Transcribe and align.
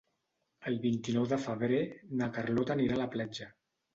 El 0.71 0.77
vint-i-nou 0.85 1.27
de 1.33 1.37
febrer 1.43 1.81
na 2.21 2.31
Carlota 2.39 2.75
anirà 2.79 2.99
a 2.99 3.01
la 3.05 3.09
platja. 3.17 3.51